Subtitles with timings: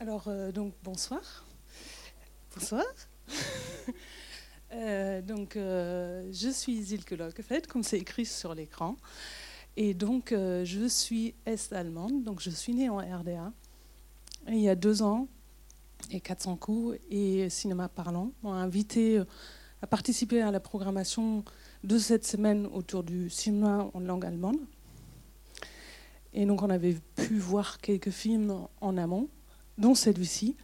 [0.00, 1.44] Alors, euh, donc, bonsoir.
[2.54, 2.84] Bonsoir.
[4.74, 8.98] Euh, donc, euh, je suis Zilke Lockefeld, comme c'est écrit sur l'écran.
[9.78, 13.50] Et donc, je suis est-allemande, donc je suis née en RDA.
[14.48, 15.26] il y a deux ans,
[16.10, 19.22] et 400 coups, et Cinéma Parlant m'ont invité
[19.80, 21.44] à participer à la programmation
[21.82, 24.60] de cette semaine autour du cinéma en langue allemande.
[26.34, 29.30] Et donc, on avait pu voir quelques films en amont
[29.78, 30.56] dont celui-ci.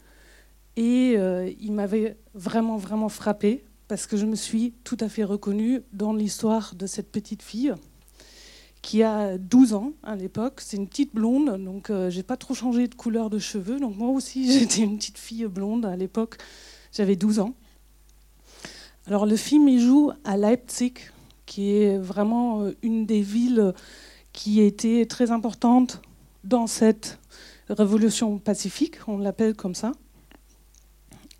[0.76, 5.24] Et euh, il m'avait vraiment, vraiment frappé parce que je me suis tout à fait
[5.24, 7.74] reconnue dans l'histoire de cette petite fille
[8.82, 10.60] qui a 12 ans à l'époque.
[10.60, 13.80] C'est une petite blonde, donc euh, j'ai pas trop changé de couleur de cheveux.
[13.80, 16.36] Donc moi aussi, j'étais une petite fille blonde à l'époque.
[16.92, 17.54] J'avais 12 ans.
[19.06, 20.94] Alors le film, il joue à Leipzig,
[21.46, 23.74] qui est vraiment euh, une des villes
[24.32, 26.02] qui était très importante
[26.42, 27.18] dans cette
[27.68, 29.92] révolution pacifique, on l'appelle comme ça.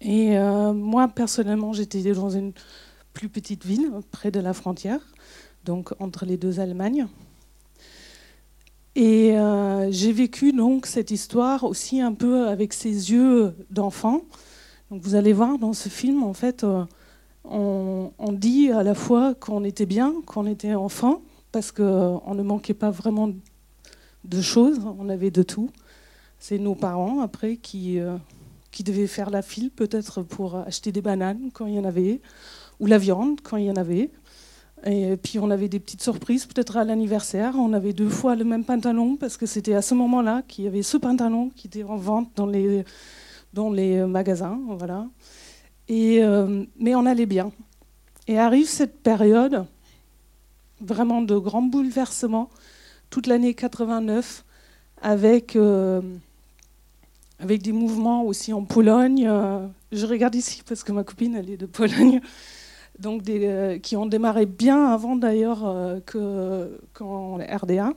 [0.00, 2.52] Et euh, moi, personnellement, j'étais dans une
[3.12, 5.00] plus petite ville, près de la frontière,
[5.64, 7.06] donc entre les deux Allemagnes.
[8.96, 14.22] Et euh, j'ai vécu donc cette histoire aussi un peu avec ses yeux d'enfant.
[14.90, 16.84] Donc vous allez voir dans ce film, en fait, euh,
[17.44, 22.42] on, on, dit à la fois qu'on était bien, qu'on était enfant, parce qu'on ne
[22.42, 23.30] manquait pas vraiment
[24.24, 25.70] de choses, on avait de tout.
[26.38, 28.16] C'est nos parents, après, qui, euh,
[28.70, 32.20] qui devaient faire la file, peut-être pour acheter des bananes quand il y en avait,
[32.80, 34.10] ou la viande quand il y en avait.
[34.86, 37.54] Et puis on avait des petites surprises, peut-être à l'anniversaire.
[37.56, 40.68] On avait deux fois le même pantalon, parce que c'était à ce moment-là qu'il y
[40.68, 42.84] avait ce pantalon qui était en vente dans les,
[43.54, 44.60] dans les magasins.
[44.68, 45.06] Voilà.
[45.88, 47.52] Et, euh, mais on allait bien.
[48.26, 49.66] Et arrive cette période
[50.80, 52.50] vraiment de grands bouleversements,
[53.10, 54.44] toute l'année 89,
[55.04, 56.00] avec euh,
[57.38, 59.26] avec des mouvements aussi en Pologne.
[59.28, 62.20] Euh, je regarde ici parce que ma copine, elle est de Pologne.
[62.98, 65.60] Donc, des, euh, qui ont démarré bien avant d'ailleurs
[66.06, 67.92] qu'en RDA.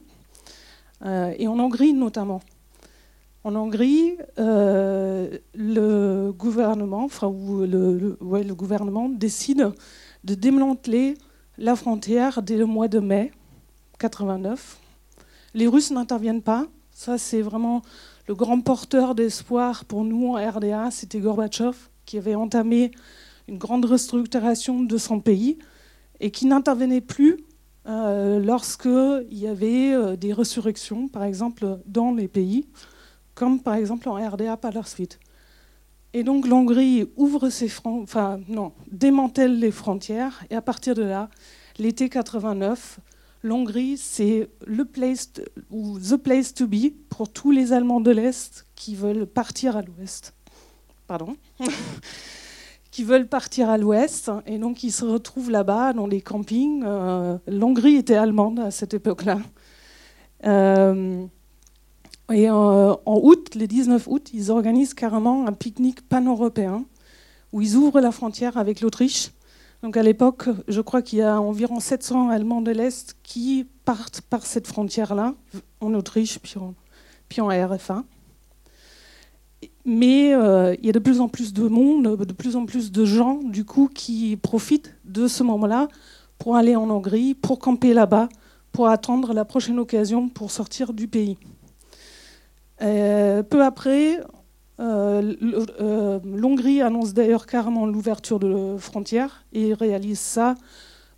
[1.38, 2.42] et en Hongrie notamment.
[3.44, 9.72] En Hongrie, le gouvernement, ouais, le gouvernement décide
[10.26, 11.14] de démanteler
[11.58, 13.32] la frontière dès le mois de mai
[14.00, 14.80] 89.
[15.54, 16.68] Les Russes n'interviennent pas.
[16.98, 17.84] Ça, c'est vraiment
[18.28, 21.78] le grand porteur d'espoir pour nous en RDA, c'était Gorbatchev,
[22.08, 22.90] qui avait entamé
[23.48, 25.60] une grande restructuration de son pays
[26.20, 27.38] et qui n'intervenait plus
[27.86, 32.66] euh, lorsqu'il y avait euh, des résurrections, par exemple, dans les pays,
[33.36, 35.20] comme par exemple en RDA par la suite.
[36.14, 41.30] Et donc l'Hongrie ouvre ses enfin non, démantèle les frontières, et à partir de là,
[41.78, 43.00] l'été 89,
[43.44, 45.32] l'Hongrie, c'est le place
[45.70, 49.82] ou the place to be pour tous les Allemands de l'Est qui veulent partir à
[49.82, 50.34] l'Ouest.
[51.08, 51.36] Pardon.
[52.92, 56.84] qui veulent partir à l'Ouest et donc ils se retrouvent là-bas dans les campings.
[56.86, 59.40] Euh, L'Hongrie était allemande à cette époque-là.
[60.46, 61.26] Euh,
[62.32, 66.86] et en, en, août, le 19 août, ils organisent carrément un pique-nique pan-européen
[67.54, 69.32] où ils ouvrent la frontière avec l'Autriche
[69.84, 74.22] donc à l'époque, je crois qu'il y a environ 700 Allemands de l'Est qui partent
[74.22, 75.36] par cette frontière-là,
[75.82, 78.04] en Autriche, puis en, RFA.
[79.86, 82.92] Mais euh, il y a de plus en plus de monde, de plus en plus
[82.92, 85.88] de gens, du coup, qui profitent de ce moment-là
[86.38, 88.30] pour aller en Hongrie, pour camper là-bas,
[88.72, 91.38] pour attendre la prochaine occasion pour sortir du pays.
[92.82, 94.20] Euh, peu après,
[94.80, 100.56] L'Hongrie annonce d'ailleurs carrément l'ouverture de frontières et réalise ça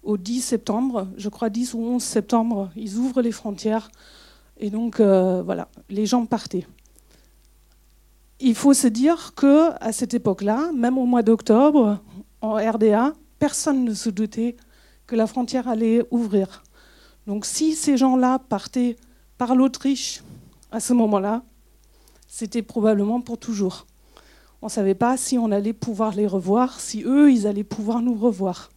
[0.03, 3.89] au 10 septembre, je crois 10 ou 11 septembre, ils ouvrent les frontières
[4.57, 6.67] et donc euh, voilà, les gens partaient.
[8.39, 11.99] Il faut se dire que à cette époque-là, même au mois d'octobre,
[12.41, 14.55] en RDA, personne ne se doutait
[15.07, 16.63] que la frontière allait ouvrir.
[17.27, 18.95] Donc si ces gens-là partaient
[19.37, 20.23] par l'Autriche
[20.71, 21.43] à ce moment-là,
[22.29, 23.88] c'était probablement pour toujours.
[24.62, 28.01] On ne savait pas si on allait pouvoir les revoir, si eux, ils allaient pouvoir
[28.01, 28.69] nous revoir.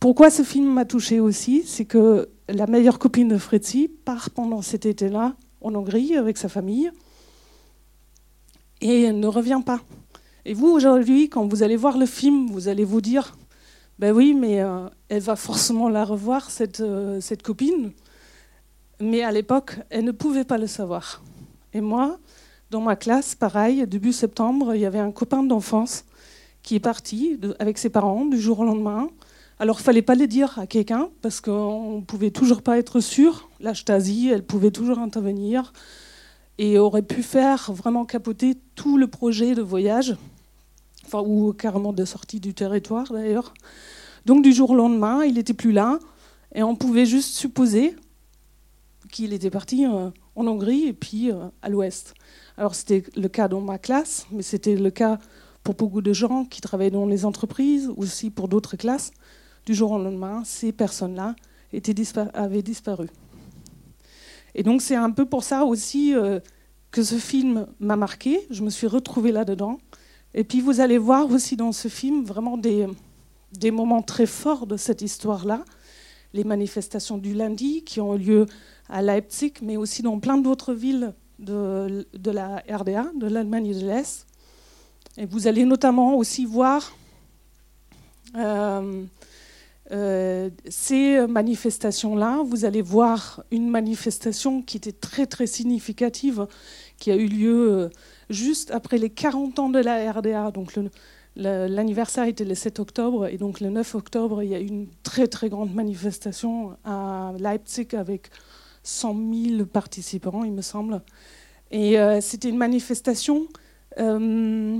[0.00, 4.62] Pourquoi ce film m'a touché aussi C'est que la meilleure copine de Fritzi part pendant
[4.62, 6.90] cet été-là en Hongrie avec sa famille
[8.80, 9.80] et ne revient pas.
[10.44, 13.36] Et vous, aujourd'hui, quand vous allez voir le film, vous allez vous dire
[13.98, 17.92] ben oui, mais euh, elle va forcément la revoir, cette, euh, cette copine.
[19.00, 21.22] Mais à l'époque, elle ne pouvait pas le savoir.
[21.72, 22.18] Et moi,
[22.72, 26.06] dans ma classe, pareil, début septembre, il y avait un copain d'enfance
[26.62, 29.08] qui est parti avec ses parents du jour au lendemain.
[29.58, 33.00] Alors, il fallait pas le dire à quelqu'un parce qu'on ne pouvait toujours pas être
[33.00, 33.50] sûr.
[33.60, 35.74] La Stasi, elle pouvait toujours intervenir.
[36.58, 40.16] et aurait pu faire vraiment capoter tout le projet de voyage,
[41.04, 43.52] enfin, ou carrément de sortie du territoire d'ailleurs.
[44.24, 45.98] Donc du jour au lendemain, il n'était plus là,
[46.54, 47.96] et on pouvait juste supposer
[49.10, 52.14] qu'il était parti euh, en Hongrie et puis euh, à l'ouest.
[52.56, 55.18] Alors c'était le cas dans ma classe, mais c'était le cas
[55.62, 59.12] pour beaucoup de gens qui travaillaient dans les entreprises, aussi pour d'autres classes.
[59.64, 61.36] Du jour au lendemain, ces personnes-là
[62.34, 63.08] avaient disparu.
[64.54, 66.40] Et donc c'est un peu pour ça aussi euh,
[66.90, 68.46] que ce film m'a marqué.
[68.50, 69.78] Je me suis retrouvée là-dedans.
[70.34, 72.86] Et puis vous allez voir aussi dans ce film vraiment des,
[73.52, 75.64] des moments très forts de cette histoire-là.
[76.34, 78.46] Les manifestations du lundi qui ont eu lieu
[78.88, 83.86] à Leipzig, mais aussi dans plein d'autres villes de, de, la RDA, de l'Allemagne de
[83.86, 84.26] l'Est.
[85.18, 86.92] Et vous allez notamment aussi voir
[88.36, 89.04] euh,
[89.90, 92.42] euh, ces manifestations-là.
[92.46, 96.46] Vous allez voir une manifestation qui était très très significative,
[96.98, 97.88] qui a eu lieu euh,
[98.30, 100.50] juste après les 40 ans de la RDA.
[100.50, 100.72] Donc
[101.34, 104.88] L'anniversaire était le 7 octobre et donc le 9 octobre, il y a eu une
[105.02, 108.28] très très grande manifestation à Leipzig avec
[108.82, 109.16] 100
[109.56, 111.02] 000 participants, il me semble.
[111.70, 113.46] Et euh, c'était une manifestation
[113.98, 114.78] euh,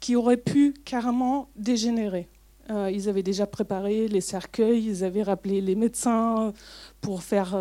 [0.00, 2.28] qui aurait pu carrément dégénérer.
[2.70, 6.52] Euh, ils avaient déjà préparé les cercueils, ils avaient rappelé les médecins
[7.00, 7.58] pour faire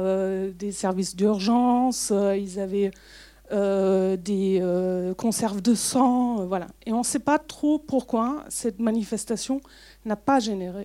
[0.53, 2.91] des services d'urgence, ils avaient
[3.51, 6.67] des conserves de sang, voilà.
[6.85, 9.61] Et on ne sait pas trop pourquoi cette manifestation
[10.05, 10.39] n'a pas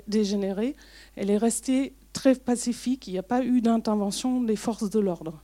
[0.08, 0.76] dégénéré.
[1.16, 5.42] Elle est restée très pacifique, il n'y a pas eu d'intervention des forces de l'ordre.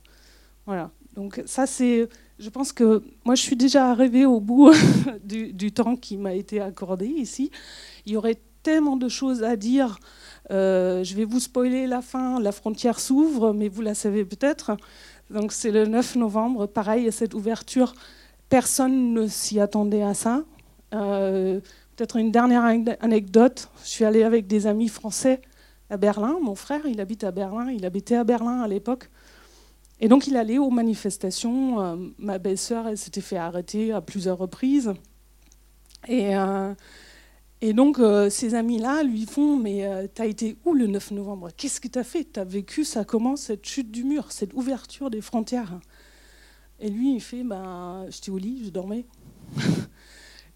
[0.65, 0.89] Voilà.
[1.13, 2.07] Donc ça, c'est,
[2.39, 4.71] je pense que moi, je suis déjà arrivée au bout
[5.23, 7.51] du, temps qui m'a été accordé ici.
[8.05, 9.99] Il y aurait tellement de choses à dire.
[10.49, 12.39] Euh, je vais vous spoiler la fin.
[12.39, 14.75] La frontière s'ouvre, mais vous la savez peut-être.
[15.29, 16.65] Donc c'est le 9 novembre.
[16.65, 17.93] Pareil, cette ouverture,
[18.49, 20.43] personne ne s'y attendait à ça.
[20.93, 21.59] Euh,
[21.95, 22.63] peut-être une dernière
[22.99, 23.69] anecdote.
[23.83, 25.41] Je suis allée avec des amis français
[25.89, 26.37] à Berlin.
[26.41, 27.69] Mon frère, il habite à Berlin.
[27.71, 29.09] Il habitait à Berlin à l'époque.
[29.99, 31.79] Et donc il allait aux manifestations.
[31.79, 34.93] Euh, ma belle-sœur, elle s'était fait arrêter à plusieurs reprises.
[36.07, 36.35] Et,
[37.61, 41.49] et donc euh, ces amis-là lui font Mais t'as été où le 9 novembre?
[41.55, 42.23] Qu'est-ce que t'as fait?
[42.25, 45.79] T'as vécu ça comment, cette chute du mur, cette ouverture des frontières?
[46.79, 49.05] Et lui, il fait ben, J'étais au lit, je dormais.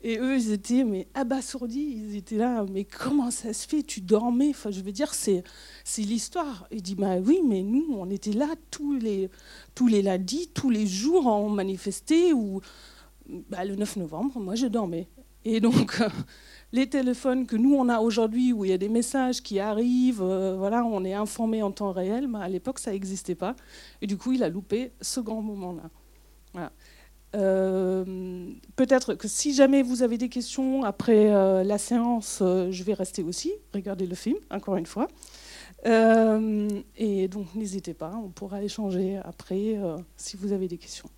[0.02, 1.80] Et eux, ils étaient mais abasourdis.
[1.80, 3.82] Ils étaient là, mais comment ça se fait?
[3.82, 4.50] Tu dormais?
[4.50, 5.44] Enfin, je veux dire, c'est
[5.84, 6.68] c'est l'histoire.
[6.72, 9.32] Il dit bah oui, mais nous, on était là tous les
[9.74, 12.62] tous les lundis, tous les jours, on manifestait ou
[13.50, 15.08] bah, le 9 novembre, moi, je dormais.
[15.46, 16.02] Et donc.
[16.72, 20.22] les téléphones que nous on a aujourd'hui où il y a des messages qui arrivent,
[20.22, 23.56] euh, voilà, on est informé en temps réel, mais à l'époque ça n'existait pas.
[24.02, 25.90] Et du coup, il a loupé ce grand moment-là.
[26.52, 26.72] Voilà.
[27.36, 32.84] Euh, peut-être que si jamais vous avez des questions après euh, la séance, euh, je
[32.84, 35.08] vais rester aussi, regarder le film, encore une fois.
[35.86, 39.78] et donc n'hésitez pas, on pourra échanger après
[40.16, 41.10] si vous avez des questions.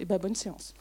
[0.00, 0.74] Et ben bonne séance.